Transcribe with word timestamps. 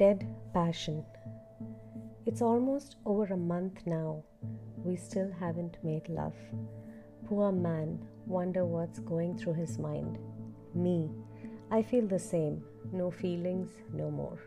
Dead 0.00 0.26
passion. 0.54 1.04
It's 2.24 2.40
almost 2.40 2.96
over 3.04 3.34
a 3.34 3.36
month 3.36 3.82
now. 3.84 4.24
We 4.82 4.96
still 4.96 5.30
haven't 5.38 5.76
made 5.82 6.08
love. 6.08 6.32
Poor 7.26 7.52
man, 7.52 8.02
wonder 8.24 8.64
what's 8.64 8.98
going 9.00 9.36
through 9.36 9.56
his 9.64 9.78
mind. 9.78 10.16
Me, 10.72 11.10
I 11.70 11.82
feel 11.82 12.06
the 12.06 12.18
same. 12.18 12.64
No 12.92 13.10
feelings, 13.10 13.72
no 13.92 14.10
more. 14.10 14.38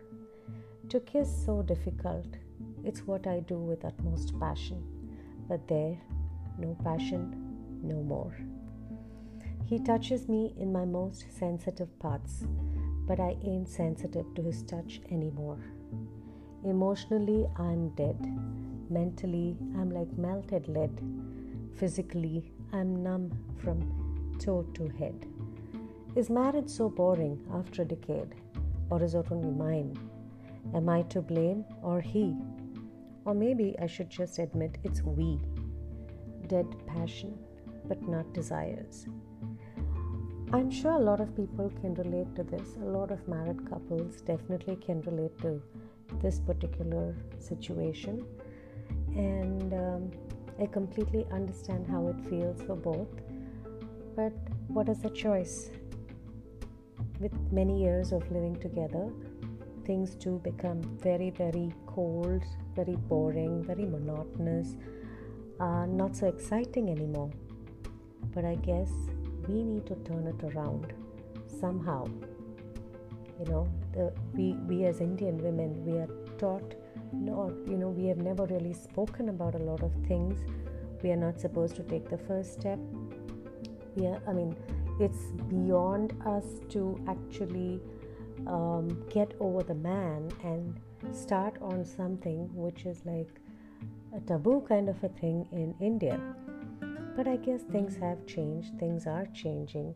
To 0.90 1.00
kiss 1.02 1.30
so 1.46 1.62
difficult. 1.62 2.26
It's 2.84 3.06
what 3.06 3.28
I 3.28 3.42
do 3.42 3.58
with 3.58 3.86
utmost 3.86 4.34
passion. 4.40 4.84
But 5.48 5.68
there, 5.68 5.96
no 6.58 6.76
passion, 6.84 7.80
no 7.84 8.02
more. 8.02 8.36
He 9.66 9.78
touches 9.78 10.28
me 10.28 10.56
in 10.58 10.74
my 10.74 10.86
most 10.86 11.26
sensitive 11.38 12.00
parts 12.00 12.44
but 13.06 13.20
I 13.20 13.36
ain't 13.44 13.68
sensitive 13.68 14.26
to 14.36 14.42
his 14.42 14.64
touch 14.64 15.02
anymore. 15.12 15.60
Emotionally, 16.64 17.46
I'm 17.58 17.90
dead. 17.90 18.18
Mentally, 18.90 19.58
I'm 19.76 19.90
like 19.92 20.18
melted 20.18 20.68
lead. 20.68 21.02
Physically, 21.76 22.54
I'm 22.72 23.04
numb 23.04 23.32
from 23.58 24.36
toe 24.40 24.64
to 24.76 24.88
head. 24.90 25.26
Is 26.16 26.30
marriage 26.30 26.70
so 26.70 26.90
boring 26.90 27.44
after 27.54 27.82
a 27.82 27.86
decade? 27.86 28.36
Or 28.90 29.02
is 29.04 29.16
it 29.16 29.26
only 29.32 29.50
mine? 29.50 29.98
Am 30.74 30.88
I 30.88 31.02
to 31.04 31.22
blame 31.22 31.66
or 31.82 32.00
he? 32.00 32.36
Or 33.26 33.34
maybe 33.34 33.76
I 33.82 33.88
should 33.88 34.10
just 34.10 34.40
admit 34.40 34.78
it's 34.84 35.02
we. 35.02 35.40
Dead 36.48 36.68
passion, 36.86 37.38
but 37.88 38.02
not 38.08 38.32
desires. 38.34 39.08
I'm 40.54 40.70
sure 40.70 40.92
a 40.92 41.00
lot 41.00 41.20
of 41.20 41.36
people 41.36 41.72
can 41.82 41.96
relate 41.96 42.36
to 42.36 42.44
this. 42.44 42.76
A 42.80 42.86
lot 42.86 43.10
of 43.10 43.28
married 43.28 43.68
couples 43.68 44.22
definitely 44.22 44.76
can 44.76 45.02
relate 45.02 45.36
to 45.42 45.60
this 46.22 46.40
particular 46.40 47.16
situation. 47.40 48.24
And 49.16 49.74
um, 49.74 50.12
I 50.62 50.68
completely 50.68 51.26
understand 51.32 51.88
how 51.88 52.08
it 52.10 52.22
feels 52.30 52.62
for 52.62 52.76
both. 52.76 53.08
But 54.16 54.34
what 54.68 54.90
is 54.90 55.00
the 55.00 55.10
choice? 55.10 55.72
With 57.20 57.34
many 57.52 57.82
years 57.82 58.12
of 58.12 58.22
living 58.32 58.56
together, 58.58 59.10
things 59.86 60.14
do 60.14 60.38
become 60.44 60.84
very, 61.02 61.32
very 61.32 61.74
cold, 61.88 62.44
very 62.76 62.96
boring, 62.96 63.64
very 63.64 63.86
monotonous, 63.86 64.76
uh, 65.60 65.88
not 65.88 66.16
so 66.16 66.28
exciting 66.28 66.92
anymore. 66.92 67.32
But 68.36 68.46
I 68.46 68.54
guess 68.54 68.92
we 69.48 69.64
need 69.64 69.86
to 69.88 69.96
turn 70.08 70.28
it 70.28 70.44
around 70.56 70.94
somehow. 71.60 72.06
You 73.40 73.46
know 73.52 73.68
the, 73.94 74.14
we 74.34 74.54
we 74.68 74.86
as 74.86 75.02
indian 75.02 75.38
women 75.38 75.84
we 75.86 75.98
are 75.98 76.08
taught 76.38 76.76
not 77.12 77.52
you 77.68 77.78
know 77.78 77.90
we 77.90 78.06
have 78.08 78.18
never 78.18 78.46
really 78.46 78.74
spoken 78.74 79.30
about 79.30 79.56
a 79.56 79.64
lot 79.72 79.84
of 79.84 79.92
things. 80.08 80.40
We 81.02 81.12
are 81.12 81.18
not 81.18 81.40
supposed 81.40 81.76
to 81.76 81.84
take 81.84 82.10
the 82.10 82.18
first 82.18 82.54
step. 82.54 82.80
We 83.96 84.08
are 84.08 84.22
i 84.28 84.34
mean 84.34 84.56
it's 85.00 85.24
beyond 85.50 86.14
us 86.26 86.46
to 86.70 87.00
actually 87.08 87.82
um, 88.48 89.06
get 89.10 89.34
over 89.40 89.64
the 89.64 89.76
man 89.76 90.32
and 90.44 90.80
start 91.12 91.58
on 91.62 91.86
something 91.86 92.50
which 92.54 92.86
is 92.86 93.02
like 93.06 93.30
a 94.16 94.20
taboo 94.22 94.64
kind 94.68 94.90
of 94.90 95.04
a 95.04 95.10
thing 95.10 95.48
in 95.52 95.74
india 95.82 96.20
but 97.16 97.28
I 97.28 97.38
guess 97.38 97.62
things 97.62 97.96
have 97.98 98.26
changed, 98.26 98.78
things 98.80 99.06
are 99.06 99.26
changing, 99.34 99.96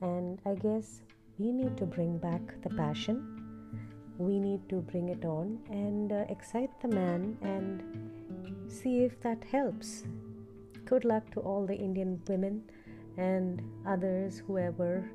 and 0.00 0.40
I 0.44 0.54
guess 0.54 1.02
we 1.38 1.52
need 1.52 1.76
to 1.78 1.86
bring 1.86 2.18
back 2.18 2.62
the 2.62 2.70
passion. 2.70 3.38
We 4.18 4.38
need 4.38 4.68
to 4.68 4.76
bring 4.76 5.08
it 5.08 5.24
on 5.24 5.58
and 5.70 6.12
uh, 6.12 6.24
excite 6.28 6.70
the 6.80 6.88
man 6.88 7.38
and 7.42 8.70
see 8.70 9.04
if 9.04 9.20
that 9.22 9.42
helps. 9.44 10.04
Good 10.84 11.04
luck 11.04 11.30
to 11.32 11.40
all 11.40 11.66
the 11.66 11.74
Indian 11.76 12.20
women 12.28 12.62
and 13.16 13.62
others, 13.86 14.42
whoever 14.46 15.08